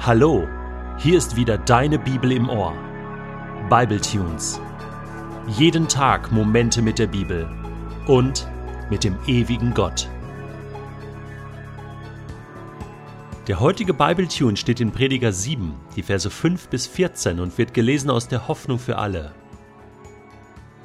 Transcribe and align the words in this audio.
Hallo, 0.00 0.46
hier 0.96 1.18
ist 1.18 1.34
wieder 1.34 1.58
deine 1.58 1.98
Bibel 1.98 2.30
im 2.30 2.48
Ohr. 2.48 2.72
Bible 3.68 4.00
Tunes. 4.00 4.60
Jeden 5.48 5.88
Tag 5.88 6.30
Momente 6.30 6.80
mit 6.80 7.00
der 7.00 7.08
Bibel 7.08 7.50
und 8.06 8.46
mit 8.90 9.02
dem 9.02 9.16
ewigen 9.26 9.74
Gott. 9.74 10.08
Der 13.48 13.58
heutige 13.58 13.92
Bible 13.92 14.28
Tune 14.28 14.56
steht 14.56 14.78
in 14.78 14.92
Prediger 14.92 15.32
7, 15.32 15.74
die 15.96 16.04
Verse 16.04 16.30
5 16.30 16.68
bis 16.68 16.86
14 16.86 17.40
und 17.40 17.58
wird 17.58 17.74
gelesen 17.74 18.08
aus 18.08 18.28
der 18.28 18.46
Hoffnung 18.46 18.78
für 18.78 18.98
alle. 18.98 19.32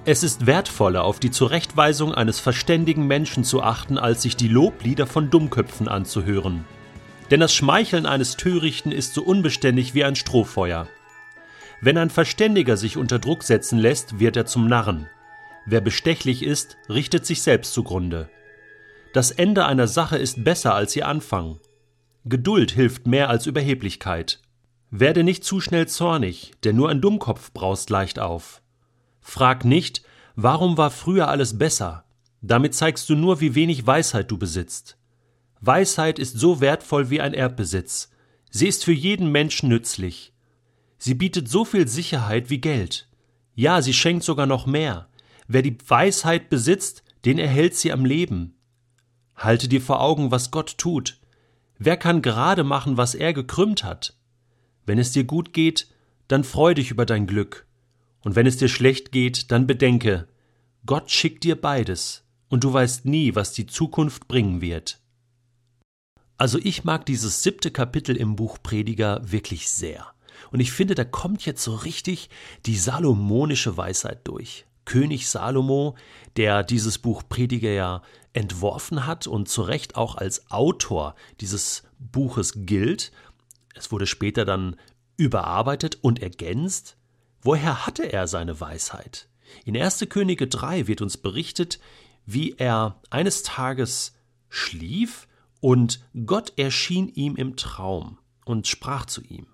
Es 0.06 0.24
ist 0.24 0.48
wertvoller, 0.48 1.04
auf 1.04 1.20
die 1.20 1.32
Zurechtweisung 1.32 2.16
eines 2.16 2.40
verständigen 2.40 3.06
Menschen 3.06 3.44
zu 3.44 3.62
achten, 3.62 4.00
als 4.00 4.24
sich 4.24 4.36
die 4.36 4.48
Loblieder 4.48 5.06
von 5.06 5.30
Dummköpfen 5.30 5.88
anzuhören. 5.88 6.66
Denn 7.32 7.40
das 7.40 7.54
Schmeicheln 7.54 8.06
eines 8.06 8.38
Törichten 8.38 8.92
ist 8.92 9.14
so 9.14 9.24
unbeständig 9.24 9.94
wie 9.94 10.04
ein 10.04 10.16
Strohfeuer. 10.16 10.88
Wenn 11.82 11.98
ein 11.98 12.10
Verständiger 12.10 12.78
sich 12.78 12.98
unter 12.98 13.20
Druck 13.20 13.44
setzen 13.44 13.78
lässt, 13.78 14.20
wird 14.20 14.38
er 14.38 14.46
zum 14.46 14.68
Narren. 14.68 15.10
Wer 15.66 15.82
bestechlich 15.82 16.44
ist, 16.44 16.78
richtet 16.90 17.26
sich 17.26 17.42
selbst 17.42 17.74
zugrunde. 17.74 18.30
Das 19.14 19.32
Ende 19.32 19.66
einer 19.66 19.88
Sache 19.88 20.18
ist 20.18 20.44
besser 20.44 20.76
als 20.76 20.96
ihr 20.96 21.08
Anfang. 21.08 21.60
Geduld 22.26 22.72
hilft 22.72 23.06
mehr 23.06 23.30
als 23.30 23.46
Überheblichkeit. 23.46 24.42
Werde 24.92 25.24
nicht 25.24 25.44
zu 25.44 25.60
schnell 25.60 25.88
zornig, 25.88 26.54
denn 26.64 26.76
nur 26.76 26.90
ein 26.90 27.02
Dummkopf 27.02 27.52
braust 27.52 27.90
leicht 27.90 28.20
auf. 28.20 28.62
Frag 29.22 29.66
nicht, 29.66 30.04
warum 30.36 30.78
war 30.78 30.92
früher 30.92 31.28
alles 31.28 31.58
besser? 31.58 32.06
Damit 32.42 32.76
zeigst 32.76 33.10
du 33.10 33.16
nur, 33.16 33.40
wie 33.40 33.56
wenig 33.56 33.86
Weisheit 33.88 34.30
du 34.30 34.38
besitzt. 34.38 34.98
Weisheit 35.66 36.20
ist 36.20 36.38
so 36.38 36.60
wertvoll 36.60 37.10
wie 37.10 37.22
ein 37.22 37.34
Erbbesitz. 37.34 38.12
Sie 38.50 38.68
ist 38.68 38.84
für 38.84 38.92
jeden 38.92 39.32
Menschen 39.32 39.70
nützlich. 39.70 40.34
Sie 40.98 41.14
bietet 41.14 41.48
so 41.48 41.64
viel 41.64 41.88
Sicherheit 41.88 42.50
wie 42.50 42.60
Geld. 42.60 43.08
Ja, 43.56 43.82
sie 43.82 43.94
schenkt 43.94 44.24
sogar 44.24 44.46
noch 44.46 44.66
mehr. 44.66 45.08
Wer 45.48 45.62
die 45.62 45.78
Weisheit 45.88 46.50
besitzt, 46.50 47.04
den 47.24 47.40
erhält 47.40 47.76
sie 47.76 47.94
am 47.94 48.04
Leben. 48.04 48.56
Halte 49.38 49.70
dir 49.70 49.82
vor 49.82 50.02
Augen, 50.02 50.32
was 50.32 50.52
Gott 50.52 50.78
tut. 50.78 51.20
Wer 51.78 51.96
kann 51.96 52.22
gerade 52.22 52.66
machen, 52.66 52.98
was 52.98 53.16
er 53.16 53.32
gekrümmt 53.32 53.86
hat? 53.86 54.18
Wenn 54.86 54.98
es 54.98 55.12
dir 55.12 55.24
gut 55.24 55.54
geht, 55.54 55.88
dann 56.28 56.44
freu 56.44 56.74
dich 56.74 56.92
über 56.92 57.06
dein 57.06 57.26
Glück. 57.26 57.66
Und 58.22 58.36
wenn 58.36 58.48
es 58.48 58.58
dir 58.58 58.70
schlecht 58.70 59.12
geht, 59.12 59.52
dann 59.52 59.66
bedenke, 59.66 60.28
Gott 60.86 61.10
schickt 61.10 61.46
dir 61.46 61.60
beides, 61.60 62.26
und 62.50 62.66
du 62.66 62.74
weißt 62.74 63.06
nie, 63.06 63.36
was 63.36 63.54
die 63.54 63.66
Zukunft 63.66 64.28
bringen 64.28 64.60
wird. 64.60 65.03
Also 66.38 66.60
ich 66.62 66.84
mag 66.84 67.06
dieses 67.06 67.44
siebte 67.44 67.72
Kapitel 67.72 68.16
im 68.16 68.36
Buch 68.36 68.58
Prediger 68.62 69.22
wirklich 69.24 69.70
sehr. 69.70 70.08
Und 70.52 70.60
ich 70.60 70.72
finde, 70.72 70.96
da 70.96 71.04
kommt 71.04 71.46
jetzt 71.46 71.64
so 71.64 71.76
richtig 71.76 72.30
die 72.66 72.78
salomonische 72.78 73.78
Weisheit 73.78 74.28
durch. 74.28 74.66
König 74.86 75.30
Salomo, 75.30 75.96
der 76.36 76.64
dieses 76.64 76.98
Buch 76.98 77.24
Prediger 77.28 77.72
ja 77.72 78.02
entworfen 78.34 79.06
hat 79.06 79.28
und 79.28 79.48
zu 79.48 79.62
Recht 79.62 79.96
auch 79.96 80.16
als 80.16 80.52
Autor 80.52 81.16
dieses 81.40 81.84
Buches 82.00 82.54
gilt. 82.56 83.12
Es 83.76 83.92
wurde 83.92 84.08
später 84.08 84.44
dann 84.44 84.76
überarbeitet 85.16 86.00
und 86.02 86.22
ergänzt. 86.22 86.98
Woher 87.42 87.86
hatte 87.86 88.12
er 88.12 88.28
seine 88.28 88.60
Weisheit? 88.60 89.28
In 89.66 89.78
1. 89.78 90.06
Könige 90.10 90.48
3 90.48 90.88
wird 90.88 91.02
uns 91.02 91.18
berichtet, 91.18 91.80
wie 92.26 92.56
er 92.58 93.00
eines 93.10 93.44
Tages 93.44 94.14
schlief 94.50 95.28
und 95.64 96.04
Gott 96.26 96.60
erschien 96.60 97.08
ihm 97.08 97.38
im 97.38 97.56
Traum 97.56 98.20
und 98.44 98.68
sprach 98.68 99.06
zu 99.06 99.22
ihm, 99.22 99.48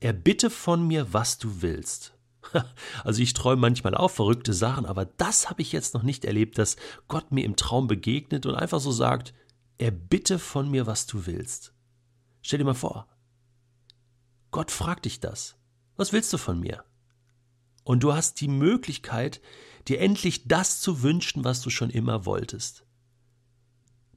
Erbitte 0.00 0.50
von 0.50 0.84
mir, 0.88 1.12
was 1.12 1.38
du 1.38 1.62
willst. 1.62 2.14
Also 3.04 3.22
ich 3.22 3.32
träume 3.32 3.60
manchmal 3.60 3.94
auch 3.94 4.10
verrückte 4.10 4.54
Sachen, 4.54 4.86
aber 4.86 5.04
das 5.04 5.48
habe 5.48 5.62
ich 5.62 5.70
jetzt 5.70 5.94
noch 5.94 6.02
nicht 6.02 6.24
erlebt, 6.24 6.58
dass 6.58 6.74
Gott 7.06 7.30
mir 7.30 7.44
im 7.44 7.54
Traum 7.54 7.86
begegnet 7.86 8.44
und 8.44 8.56
einfach 8.56 8.80
so 8.80 8.90
sagt, 8.90 9.34
erbitte 9.78 10.40
von 10.40 10.68
mir, 10.68 10.88
was 10.88 11.06
du 11.06 11.26
willst. 11.26 11.72
Stell 12.42 12.58
dir 12.58 12.64
mal 12.64 12.74
vor, 12.74 13.06
Gott 14.50 14.72
fragt 14.72 15.04
dich 15.04 15.20
das. 15.20 15.54
Was 15.94 16.12
willst 16.12 16.32
du 16.32 16.38
von 16.38 16.58
mir? 16.58 16.82
Und 17.84 18.02
du 18.02 18.14
hast 18.14 18.40
die 18.40 18.48
Möglichkeit, 18.48 19.40
dir 19.86 20.00
endlich 20.00 20.48
das 20.48 20.80
zu 20.80 21.04
wünschen, 21.04 21.44
was 21.44 21.60
du 21.60 21.70
schon 21.70 21.90
immer 21.90 22.26
wolltest. 22.26 22.84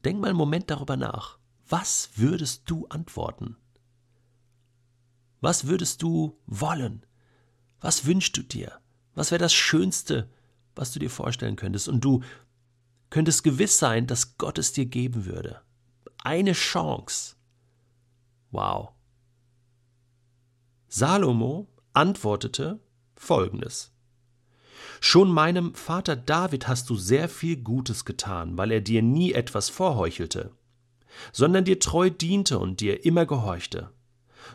Denk 0.06 0.20
mal 0.20 0.30
einen 0.30 0.38
Moment 0.38 0.70
darüber 0.70 0.98
nach. 0.98 1.40
Was 1.68 2.12
würdest 2.16 2.70
du 2.70 2.86
antworten? 2.88 3.58
Was 5.42 5.66
würdest 5.66 6.04
du 6.04 6.40
wollen? 6.46 7.06
Was 7.82 8.06
wünschst 8.06 8.38
du 8.38 8.44
dir? 8.44 8.80
Was 9.16 9.32
wäre 9.32 9.40
das 9.40 9.54
Schönste, 9.54 10.30
was 10.76 10.92
du 10.92 11.00
dir 11.00 11.10
vorstellen 11.10 11.56
könntest? 11.56 11.88
Und 11.90 12.02
du 12.02 12.22
könntest 13.10 13.44
gewiss 13.44 13.80
sein, 13.80 14.06
dass 14.06 14.38
Gott 14.38 14.60
es 14.60 14.74
dir 14.74 14.86
geben 14.86 15.26
würde. 15.26 15.62
Eine 16.24 16.54
Chance. 16.54 17.36
Wow. 18.52 18.92
Salomo 20.88 21.68
antwortete 21.94 22.80
folgendes. 23.16 23.92
Schon 25.00 25.32
meinem 25.32 25.74
Vater 25.76 26.16
David 26.16 26.68
hast 26.68 26.90
du 26.90 26.96
sehr 26.96 27.30
viel 27.30 27.58
Gutes 27.58 28.06
getan, 28.06 28.58
weil 28.58 28.72
er 28.72 28.82
dir 28.82 29.02
nie 29.02 29.34
etwas 29.34 29.70
vorheuchelte, 29.70 30.52
sondern 31.32 31.66
dir 31.66 31.80
treu 31.80 32.10
diente 32.10 32.60
und 32.60 32.80
dir 32.80 33.06
immer 33.06 33.26
gehorchte. 33.26 33.92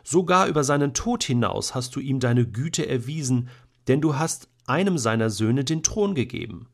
Sogar 0.05 0.47
über 0.47 0.65
seinen 0.65 0.95
Tod 0.95 1.25
hinaus 1.25 1.75
hast 1.75 1.97
du 1.97 2.01
ihm 2.01 2.21
deine 2.21 2.47
Güte 2.47 2.87
erwiesen, 2.87 3.49
denn 3.89 4.01
du 4.01 4.17
hast 4.17 4.49
einem 4.67 4.99
seiner 4.99 5.31
Söhne 5.31 5.65
den 5.65 5.83
Thron 5.83 6.15
gegeben. 6.15 6.69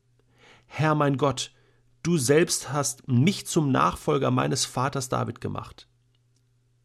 Herr 0.67 0.93
mein 0.93 1.17
Gott, 1.17 1.51
du 2.03 2.17
selbst 2.17 2.71
hast 2.71 3.07
mich 3.07 3.47
zum 3.47 3.71
Nachfolger 3.71 4.29
meines 4.31 4.65
Vaters 4.65 5.09
David 5.09 5.41
gemacht. 5.41 5.87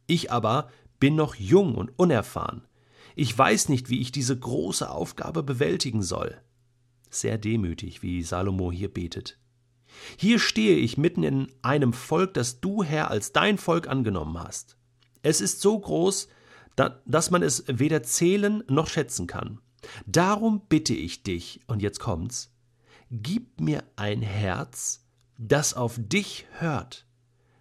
Ich 0.07 0.33
aber 0.33 0.69
bin 1.01 1.17
noch 1.17 1.35
jung 1.35 1.75
und 1.75 1.91
unerfahren. 1.99 2.67
Ich 3.15 3.37
weiß 3.37 3.69
nicht, 3.69 3.91
wie 3.91 4.01
ich 4.01 4.11
diese 4.11 4.39
große 4.39 4.89
Aufgabe 4.91 5.43
bewältigen 5.43 6.03
soll 6.03 6.41
sehr 7.15 7.39
demütig, 7.39 8.03
wie 8.03 8.23
Salomo 8.23 8.73
hier 8.73 8.93
betet. 8.93 9.39
Hier 10.17 10.39
stehe 10.39 10.77
ich 10.77 10.97
mitten 10.97 11.23
in 11.23 11.53
einem 11.63 11.93
Volk, 11.93 12.35
das 12.35 12.61
du, 12.61 12.83
Herr, 12.83 13.11
als 13.11 13.33
dein 13.33 13.59
Volk 13.59 13.89
angenommen 13.89 14.39
hast. 14.39 14.77
Es 15.23 15.41
ist 15.41 15.61
so 15.61 15.79
groß, 15.79 16.29
dass 17.05 17.31
man 17.31 17.43
es 17.43 17.65
weder 17.67 18.03
zählen 18.03 18.65
noch 18.69 18.89
schätzen 18.89 19.27
kann. 19.27 19.61
Darum 20.07 20.63
bitte 20.69 20.95
ich 20.95 21.23
dich, 21.23 21.61
und 21.67 21.83
jetzt 21.83 22.01
kommt's, 22.01 22.55
gib 23.11 23.61
mir 23.61 23.85
ein 23.97 24.23
Herz, 24.23 25.05
das 25.37 25.75
auf 25.75 25.97
dich 25.99 26.47
hört, 26.53 27.07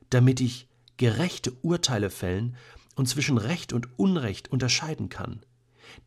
damit 0.09 0.39
ich 0.39 0.69
gerechte 0.97 1.51
Urteile 1.61 2.09
fällen 2.09 2.55
und 2.95 3.07
zwischen 3.07 3.37
Recht 3.37 3.73
und 3.73 3.99
Unrecht 3.99 4.51
unterscheiden 4.51 5.09
kann. 5.09 5.41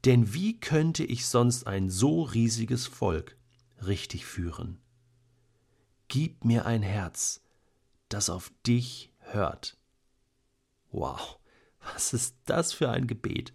Denn 0.05 0.35
wie 0.35 0.59
könnte 0.59 1.05
ich 1.05 1.27
sonst 1.27 1.67
ein 1.67 1.91
so 1.91 2.23
riesiges 2.23 2.87
Volk 2.87 3.37
richtig 3.87 4.27
führen? 4.27 4.79
Gib 6.09 6.45
mir 6.45 6.67
ein 6.67 6.83
Herz, 6.83 7.43
das 8.09 8.31
auf 8.31 8.53
dich 8.67 9.11
hört. 9.19 9.77
Wow, 10.93 11.39
was 11.93 12.13
ist 12.13 12.37
das 12.45 12.73
für 12.73 12.91
ein 12.91 13.07
Gebet? 13.07 13.53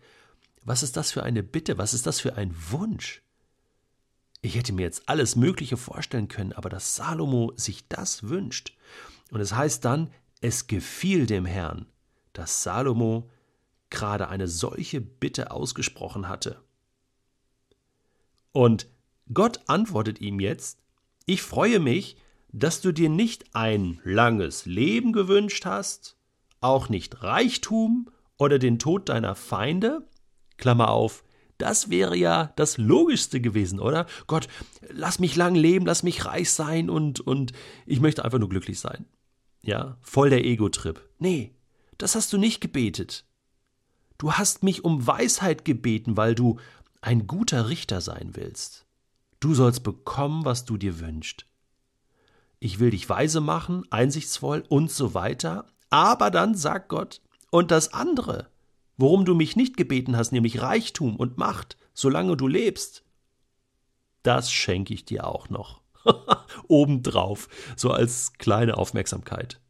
Was 0.63 0.84
ist 0.84 0.97
das 0.97 1.12
für 1.12 1.23
eine 1.23 1.44
Bitte? 1.44 1.78
Was 1.78 1.94
ist 1.94 2.06
das 2.06 2.19
für 2.19 2.35
ein 2.35 2.53
Wunsch? 2.72 3.23
Ich 4.41 4.56
hätte 4.56 4.73
mir 4.73 4.84
jetzt 4.84 5.07
alles 5.07 5.35
Mögliche 5.35 5.78
vorstellen 5.78 6.28
können, 6.28 6.53
aber 6.53 6.69
dass 6.69 6.96
Salomo 6.96 7.53
sich 7.56 7.88
das 7.88 8.23
wünscht. 8.23 8.75
Und 9.31 9.41
es 9.41 9.53
heißt 9.53 9.84
dann, 9.84 10.11
es 10.41 10.67
gefiel 10.67 11.25
dem 11.25 11.46
Herrn, 11.46 11.85
dass 12.34 12.64
Salomo 12.64 13.29
gerade 13.90 14.30
eine 14.30 14.47
solche 14.47 15.02
Bitte 15.02 15.52
ausgesprochen 15.52 16.28
hatte. 16.28 16.62
Und 18.52 18.88
Gott 19.34 19.62
antwortet 19.68 20.22
ihm 20.22 20.40
jetzt, 20.40 20.80
ich 21.26 21.41
freue 21.41 21.80
mich, 21.80 22.18
dass 22.52 22.82
du 22.82 22.91
dir 22.91 23.09
nicht 23.09 23.56
ein 23.56 24.00
langes 24.03 24.66
Leben 24.66 25.14
gewünscht 25.14 25.66
hast, 25.66 26.18
auch 26.62 26.90
nicht 26.90 27.22
Reichtum 27.22 28.09
oder 28.38 28.58
den 28.58 28.80
Tod 28.80 29.09
deiner 29.09 29.36
Feinde, 29.36 30.08
Klammer 30.58 30.90
auf, 30.90 31.24
das 31.59 31.90
wäre 31.90 32.16
ja 32.16 32.53
das 32.56 32.78
Logischste 32.78 33.42
gewesen, 33.42 33.80
oder? 33.80 34.08
Gott, 34.28 34.47
lass 34.90 35.20
mich 35.20 35.35
lang 35.35 35.56
leben, 35.56 35.85
lass 35.85 36.03
mich 36.03 36.26
reich 36.26 36.52
sein 36.52 36.90
und, 36.90 37.20
und 37.20 37.52
ich 37.85 38.00
möchte 38.00 38.24
einfach 38.26 38.40
nur 38.40 38.50
glücklich 38.50 38.80
sein. 38.80 39.06
Ja, 39.62 39.97
voll 40.02 40.30
der 40.30 40.46
Ego-Trip. 40.46 41.02
Nee, 41.20 41.53
das 41.97 42.16
hast 42.16 42.32
du 42.32 42.38
nicht 42.38 42.62
gebetet. 42.62 43.26
Du 44.20 44.34
hast 44.34 44.62
mich 44.62 44.86
um 44.86 45.08
Weisheit 45.08 45.66
gebeten, 45.66 46.16
weil 46.16 46.36
du 46.36 46.60
ein 47.02 47.26
guter 47.26 47.70
Richter 47.70 48.02
sein 48.02 48.36
willst. 48.36 48.86
Du 49.40 49.56
sollst 49.56 49.82
bekommen, 49.82 50.46
was 50.46 50.66
du 50.66 50.78
dir 50.78 51.00
wünschst. 51.00 51.48
Ich 52.60 52.80
will 52.80 52.92
dich 52.92 53.10
weise 53.10 53.42
machen, 53.42 53.86
einsichtsvoll 53.90 54.64
und 54.70 54.92
so 54.92 55.16
weiter. 55.16 55.66
Aber 55.90 56.30
dann 56.30 56.54
sagt 56.54 56.90
Gott, 56.90 57.22
und 57.50 57.72
das 57.72 57.94
andere 57.94 58.48
worum 59.00 59.24
du 59.24 59.34
mich 59.34 59.56
nicht 59.56 59.78
gebeten 59.78 60.18
hast, 60.18 60.32
nämlich 60.32 60.62
Reichtum 60.62 61.16
und 61.16 61.38
Macht, 61.38 61.78
solange 61.94 62.36
du 62.36 62.48
lebst, 62.48 63.04
das 64.24 64.52
schenke 64.52 64.94
ich 64.94 65.06
dir 65.06 65.26
auch 65.26 65.50
noch. 65.50 65.80
Obendrauf, 66.68 67.48
so 67.78 67.92
als 67.92 68.34
kleine 68.34 68.78
Aufmerksamkeit. 68.78 69.62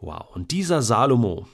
Wow, 0.00 0.34
und 0.34 0.52
dieser 0.52 0.82
Salomo 0.82 1.48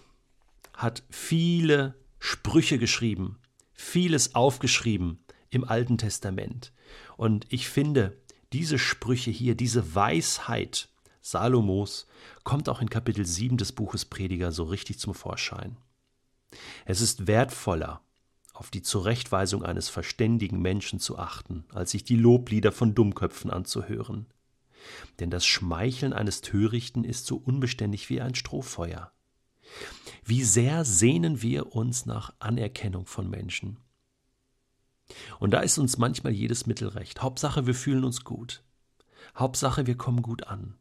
hat 0.78 1.02
viele 1.10 1.96
Sprüche 2.20 2.78
geschrieben, 2.78 3.38
vieles 3.72 4.36
aufgeschrieben 4.36 5.19
im 5.50 5.64
Alten 5.64 5.98
Testament. 5.98 6.72
Und 7.16 7.46
ich 7.50 7.69
finde, 7.69 8.16
diese 8.52 8.78
Sprüche 8.78 9.32
hier, 9.32 9.56
diese 9.56 9.96
Weisheit 9.96 10.88
Salomos 11.20 12.06
kommt 12.44 12.69
auch 12.69 12.80
in 12.80 12.88
Kapitel 12.88 13.26
7 13.26 13.56
des 13.56 13.72
Buches 13.72 14.04
Prediger 14.04 14.52
so 14.52 14.64
richtig 14.64 15.00
zum 15.00 15.14
Vorschein. 15.14 15.76
Es 16.86 17.00
ist 17.00 17.26
wertvoller, 17.26 18.00
auf 18.54 18.70
die 18.70 18.82
Zurechtweisung 18.82 19.64
eines 19.64 19.88
verständigen 19.88 20.62
Menschen 20.62 21.00
zu 21.00 21.19
achten, 21.19 21.64
als 21.75 21.90
sich 21.90 22.04
die 22.04 22.16
Loblieder 22.16 22.70
von 22.70 22.94
Dummköpfen 22.94 23.50
anzuhören. 23.50 24.26
Denn 25.19 25.30
das 25.30 25.44
Schmeicheln 25.44 26.12
eines 26.12 26.40
Törichten 26.40 27.02
ist 27.02 27.26
so 27.26 27.36
unbeständig 27.36 28.08
wie 28.10 28.20
ein 28.20 28.36
Strohfeuer. 28.36 29.12
Wie 30.24 30.44
sehr 30.44 30.84
sehnen 30.84 31.42
wir 31.42 31.74
uns 31.74 32.06
nach 32.06 32.34
Anerkennung 32.38 33.06
von 33.06 33.30
Menschen. 33.30 33.78
Und 35.38 35.52
da 35.52 35.60
ist 35.60 35.78
uns 35.78 35.96
manchmal 35.96 36.32
jedes 36.32 36.66
Mittel 36.66 36.88
recht. 36.88 37.22
Hauptsache, 37.22 37.66
wir 37.66 37.74
fühlen 37.74 38.04
uns 38.04 38.24
gut. 38.24 38.62
Hauptsache, 39.36 39.86
wir 39.86 39.96
kommen 39.96 40.22
gut 40.22 40.46
an. 40.46 40.74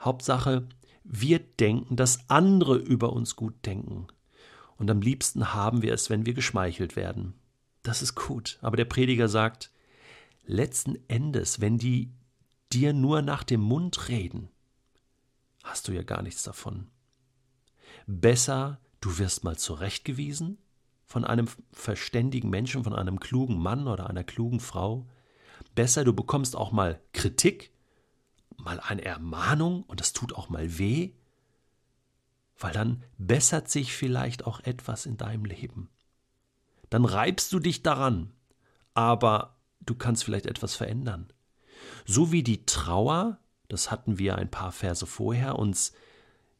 Hauptsache, 0.00 0.66
wir 1.04 1.38
denken, 1.38 1.96
dass 1.96 2.30
andere 2.30 2.76
über 2.76 3.12
uns 3.12 3.36
gut 3.36 3.54
denken. 3.66 4.06
Und 4.76 4.90
am 4.90 5.00
liebsten 5.00 5.52
haben 5.52 5.82
wir 5.82 5.92
es, 5.92 6.10
wenn 6.10 6.26
wir 6.26 6.34
geschmeichelt 6.34 6.96
werden. 6.96 7.34
Das 7.82 8.02
ist 8.02 8.14
gut. 8.14 8.58
Aber 8.62 8.76
der 8.76 8.84
Prediger 8.84 9.28
sagt, 9.28 9.70
letzten 10.44 10.96
Endes, 11.08 11.60
wenn 11.60 11.78
die 11.78 12.10
dir 12.72 12.92
nur 12.92 13.22
nach 13.22 13.44
dem 13.44 13.60
Mund 13.60 14.08
reden, 14.08 14.48
hast 15.62 15.88
du 15.88 15.92
ja 15.92 16.02
gar 16.02 16.22
nichts 16.22 16.42
davon. 16.42 16.88
Besser, 18.06 18.80
du 19.00 19.18
wirst 19.18 19.44
mal 19.44 19.56
zurechtgewiesen 19.56 20.58
von 21.06 21.24
einem 21.24 21.48
verständigen 21.72 22.50
Menschen, 22.50 22.84
von 22.84 22.94
einem 22.94 23.20
klugen 23.20 23.58
Mann 23.58 23.86
oder 23.86 24.08
einer 24.08 24.24
klugen 24.24 24.60
Frau. 24.60 25.06
Besser, 25.74 26.04
du 26.04 26.12
bekommst 26.12 26.56
auch 26.56 26.72
mal 26.72 27.00
Kritik, 27.12 27.70
mal 28.56 28.80
eine 28.80 29.04
Ermahnung 29.04 29.82
und 29.84 30.00
das 30.00 30.12
tut 30.12 30.34
auch 30.34 30.48
mal 30.48 30.78
weh 30.78 31.12
weil 32.62 32.72
dann 32.72 33.02
bessert 33.18 33.68
sich 33.68 33.92
vielleicht 33.92 34.46
auch 34.46 34.60
etwas 34.60 35.06
in 35.06 35.16
deinem 35.16 35.44
Leben. 35.44 35.90
Dann 36.90 37.04
reibst 37.04 37.52
du 37.52 37.58
dich 37.58 37.82
daran, 37.82 38.32
aber 38.94 39.56
du 39.80 39.94
kannst 39.94 40.24
vielleicht 40.24 40.46
etwas 40.46 40.76
verändern. 40.76 41.32
So 42.04 42.30
wie 42.30 42.42
die 42.42 42.64
Trauer, 42.64 43.38
das 43.68 43.90
hatten 43.90 44.18
wir 44.18 44.36
ein 44.36 44.50
paar 44.50 44.72
Verse 44.72 45.06
vorher, 45.06 45.58
uns 45.58 45.92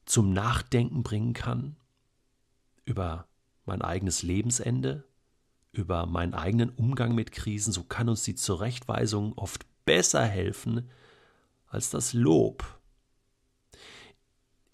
zum 0.05 0.33
Nachdenken 0.33 1.03
bringen 1.03 1.33
kann 1.33 1.77
über 2.85 3.27
mein 3.65 3.83
eigenes 3.83 4.23
Lebensende, 4.23 5.05
über 5.71 6.07
meinen 6.07 6.35
eigenen 6.35 6.71
Umgang 6.71 7.15
mit 7.15 7.33
Krisen, 7.33 7.73
so 7.73 7.85
kann 7.85 8.09
uns 8.09 8.25
die 8.25 8.35
Zurechtweisung 8.35 9.33
oft 9.35 9.65
besser 9.85 10.25
helfen 10.25 10.91
als 11.67 11.91
das 11.91 12.13
Lob, 12.13 12.83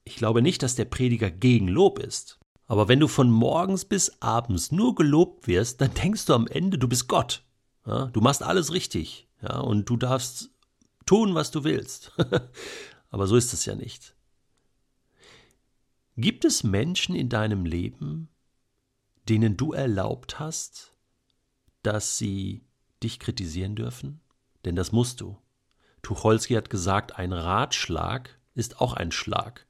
ich 0.09 0.17
glaube 0.17 0.41
nicht, 0.41 0.63
dass 0.63 0.75
der 0.75 0.87
Prediger 0.87 1.31
gegen 1.31 1.69
Lob 1.69 1.99
ist. 1.99 2.39
Aber 2.67 2.89
wenn 2.89 2.99
du 2.99 3.09
von 3.09 3.31
morgens 3.31 3.85
bis 3.85 4.23
abends 4.23 4.73
nur 4.73 4.95
gelobt 4.95 5.47
wirst, 5.47 5.83
dann 5.83 5.93
denkst 5.93 6.25
du 6.25 6.33
am 6.33 6.47
Ende, 6.47 6.79
du 6.79 6.89
bist 6.89 7.09
Gott. 7.09 7.45
Ja, 7.87 8.07
du 8.07 8.23
machst 8.23 8.43
alles 8.43 8.73
richtig. 8.73 9.29
Ja, 9.43 9.61
und 9.61 9.89
du 9.91 9.99
darfst 9.99 10.51
tun, 11.05 11.35
was 11.35 11.51
du 11.51 11.63
willst. 11.63 12.13
Aber 13.11 13.27
so 13.27 13.37
ist 13.37 13.53
es 13.53 13.67
ja 13.67 13.75
nicht. 13.75 14.15
Gibt 16.19 16.45
es 16.45 16.65
Menschen 16.65 17.15
in 17.15 17.29
deinem 17.29 17.65
Leben, 17.65 18.29
denen 19.29 19.57
du 19.57 19.73
erlaubt 19.73 20.41
hast, 20.41 20.97
dass 21.85 22.19
sie 22.19 22.65
dich 23.05 23.21
kritisieren 23.21 23.77
dürfen? 23.77 24.21
Denn 24.65 24.75
das 24.75 24.91
musst 24.91 25.21
du. 25.21 25.39
Tucholsky 26.03 26.55
hat 26.55 26.71
gesagt, 26.71 27.17
ein 27.17 27.33
Ratschlag 27.33 28.37
ist 28.57 28.81
auch 28.81 28.95
ein 28.95 29.13
Schlag. 29.13 29.65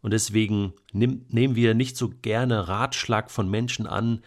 Und 0.00 0.10
deswegen 0.10 0.72
nehm, 0.92 1.24
nehmen 1.28 1.54
wir 1.54 1.74
nicht 1.74 1.96
so 1.96 2.08
gerne 2.10 2.66
Ratschlag 2.66 3.30
von 3.30 3.48
Menschen 3.48 3.86
an, 3.86 4.22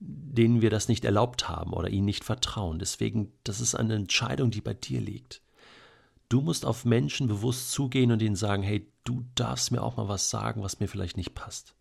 denen 0.00 0.60
wir 0.60 0.68
das 0.68 0.86
nicht 0.86 1.06
erlaubt 1.06 1.48
haben 1.48 1.72
oder 1.72 1.88
ihnen 1.88 2.04
nicht 2.04 2.24
vertrauen. 2.24 2.78
Deswegen, 2.78 3.32
das 3.44 3.62
ist 3.62 3.74
eine 3.74 3.94
Entscheidung, 3.94 4.50
die 4.50 4.60
bei 4.60 4.74
dir 4.74 5.00
liegt. 5.00 5.40
Du 6.28 6.42
musst 6.42 6.66
auf 6.66 6.84
Menschen 6.84 7.26
bewusst 7.26 7.72
zugehen 7.72 8.12
und 8.12 8.20
ihnen 8.20 8.36
sagen, 8.36 8.62
hey, 8.62 8.91
du 9.04 9.24
darfst 9.34 9.70
mir 9.70 9.82
auch 9.82 9.96
mal 9.96 10.08
was 10.08 10.30
sagen, 10.30 10.62
was 10.62 10.80
mir 10.80 10.88
vielleicht 10.88 11.16
nicht 11.16 11.34
passt. 11.34 11.74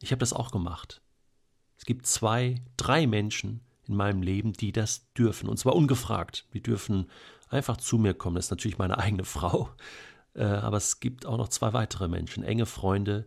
Ich 0.00 0.10
habe 0.10 0.20
das 0.20 0.32
auch 0.32 0.50
gemacht. 0.50 1.00
Es 1.78 1.84
gibt 1.84 2.06
zwei, 2.06 2.62
drei 2.76 3.06
Menschen 3.06 3.60
in 3.86 3.96
meinem 3.96 4.22
Leben, 4.22 4.52
die 4.52 4.72
das 4.72 5.12
dürfen. 5.14 5.48
Und 5.48 5.58
zwar 5.58 5.74
ungefragt. 5.74 6.46
Die 6.54 6.62
dürfen 6.62 7.10
einfach 7.48 7.76
zu 7.76 7.98
mir 7.98 8.14
kommen. 8.14 8.36
Das 8.36 8.46
ist 8.46 8.50
natürlich 8.50 8.78
meine 8.78 8.98
eigene 8.98 9.24
Frau. 9.24 9.70
Äh, 10.34 10.44
aber 10.44 10.76
es 10.76 11.00
gibt 11.00 11.26
auch 11.26 11.36
noch 11.36 11.48
zwei 11.48 11.72
weitere 11.72 12.08
Menschen, 12.08 12.42
enge 12.42 12.66
Freunde, 12.66 13.26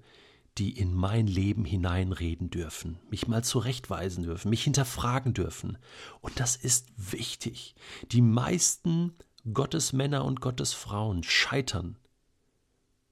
die 0.58 0.78
in 0.78 0.94
mein 0.94 1.28
Leben 1.28 1.66
hineinreden 1.66 2.50
dürfen, 2.50 3.00
mich 3.10 3.28
mal 3.28 3.44
zurechtweisen 3.44 4.24
dürfen, 4.24 4.50
mich 4.50 4.64
hinterfragen 4.64 5.34
dürfen. 5.34 5.78
Und 6.20 6.40
das 6.40 6.56
ist 6.56 6.88
wichtig. 6.98 7.76
Die 8.12 8.22
meisten 8.22 9.14
Gottesmänner 9.54 10.26
und 10.26 10.42
Gottesfrauen 10.42 11.24
scheitern, 11.24 11.98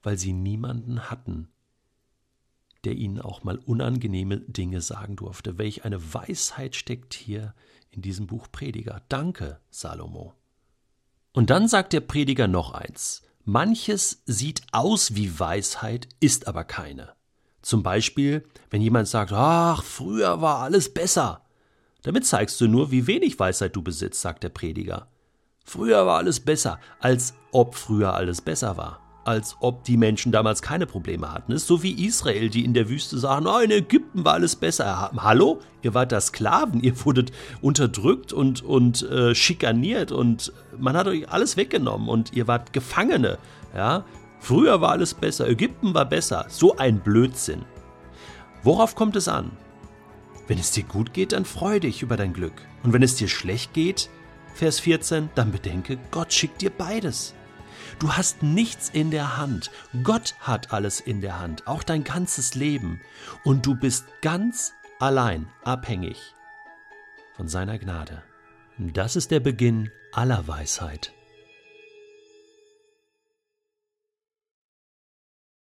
weil 0.06 0.18
sie 0.18 0.32
niemanden 0.32 1.10
hatten, 1.10 1.48
der 2.84 2.92
ihnen 2.92 3.20
auch 3.20 3.42
mal 3.42 3.58
unangenehme 3.58 4.36
Dinge 4.36 4.80
sagen 4.80 5.16
durfte. 5.16 5.58
Welch 5.58 5.84
eine 5.84 6.14
Weisheit 6.14 6.76
steckt 6.76 7.12
hier 7.12 7.56
in 7.90 8.02
diesem 8.02 8.28
Buch 8.28 8.46
Prediger. 8.52 9.02
Danke, 9.08 9.58
Salomo. 9.68 10.32
Und 11.32 11.50
dann 11.50 11.66
sagt 11.66 11.92
der 11.92 12.02
Prediger 12.02 12.46
noch 12.46 12.70
eins. 12.70 13.24
Manches 13.42 14.22
sieht 14.26 14.62
aus 14.70 15.16
wie 15.16 15.40
Weisheit, 15.40 16.06
ist 16.20 16.46
aber 16.46 16.62
keine. 16.62 17.14
Zum 17.60 17.82
Beispiel, 17.82 18.46
wenn 18.70 18.82
jemand 18.82 19.08
sagt, 19.08 19.32
ach, 19.32 19.82
früher 19.82 20.40
war 20.40 20.60
alles 20.60 20.94
besser. 20.94 21.44
Damit 22.02 22.26
zeigst 22.26 22.60
du 22.60 22.68
nur, 22.68 22.92
wie 22.92 23.08
wenig 23.08 23.40
Weisheit 23.40 23.74
du 23.74 23.82
besitzt, 23.82 24.20
sagt 24.20 24.44
der 24.44 24.50
Prediger. 24.50 25.08
Früher 25.64 26.06
war 26.06 26.18
alles 26.18 26.38
besser, 26.38 26.78
als 27.00 27.34
ob 27.50 27.74
früher 27.74 28.14
alles 28.14 28.40
besser 28.40 28.76
war 28.76 29.04
als 29.26 29.56
ob 29.60 29.84
die 29.84 29.96
Menschen 29.96 30.32
damals 30.32 30.62
keine 30.62 30.86
Probleme 30.86 31.32
hatten. 31.32 31.52
Es 31.52 31.62
ist 31.62 31.68
so 31.68 31.82
wie 31.82 32.06
Israel, 32.06 32.48
die 32.48 32.64
in 32.64 32.74
der 32.74 32.88
Wüste 32.88 33.18
sagen, 33.18 33.46
oh, 33.46 33.58
in 33.58 33.70
Ägypten 33.70 34.24
war 34.24 34.34
alles 34.34 34.56
besser. 34.56 35.10
Hallo? 35.16 35.60
Ihr 35.82 35.94
wart 35.94 36.12
da 36.12 36.20
Sklaven, 36.20 36.82
ihr 36.82 37.04
wurdet 37.04 37.32
unterdrückt 37.60 38.32
und, 38.32 38.62
und 38.62 39.02
äh, 39.02 39.34
schikaniert 39.34 40.12
und 40.12 40.52
man 40.78 40.96
hat 40.96 41.06
euch 41.08 41.28
alles 41.28 41.56
weggenommen 41.56 42.08
und 42.08 42.32
ihr 42.34 42.46
wart 42.46 42.72
Gefangene. 42.72 43.38
Ja? 43.74 44.04
Früher 44.38 44.80
war 44.80 44.90
alles 44.90 45.14
besser, 45.14 45.48
Ägypten 45.48 45.94
war 45.94 46.04
besser. 46.04 46.46
So 46.48 46.76
ein 46.76 47.00
Blödsinn. 47.00 47.64
Worauf 48.62 48.94
kommt 48.94 49.16
es 49.16 49.28
an? 49.28 49.50
Wenn 50.46 50.58
es 50.58 50.70
dir 50.70 50.84
gut 50.84 51.12
geht, 51.12 51.32
dann 51.32 51.44
freu 51.44 51.80
dich 51.80 52.02
über 52.02 52.16
dein 52.16 52.32
Glück. 52.32 52.54
Und 52.84 52.92
wenn 52.92 53.02
es 53.02 53.16
dir 53.16 53.28
schlecht 53.28 53.72
geht, 53.72 54.08
Vers 54.54 54.80
14, 54.80 55.30
dann 55.34 55.50
bedenke, 55.50 55.98
Gott 56.10 56.32
schickt 56.32 56.62
dir 56.62 56.70
beides. 56.70 57.34
Du 57.98 58.12
hast 58.12 58.42
nichts 58.42 58.90
in 58.90 59.10
der 59.10 59.38
Hand. 59.38 59.70
Gott 60.02 60.34
hat 60.40 60.72
alles 60.72 61.00
in 61.00 61.22
der 61.22 61.38
Hand, 61.38 61.66
auch 61.66 61.82
dein 61.82 62.04
ganzes 62.04 62.54
Leben. 62.54 63.00
Und 63.42 63.64
du 63.64 63.74
bist 63.74 64.04
ganz 64.20 64.74
allein 64.98 65.48
abhängig 65.64 66.34
von 67.34 67.48
seiner 67.48 67.78
Gnade. 67.78 68.22
Das 68.76 69.16
ist 69.16 69.30
der 69.30 69.40
Beginn 69.40 69.90
aller 70.12 70.46
Weisheit. 70.46 71.15